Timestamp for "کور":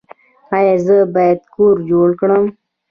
1.53-1.75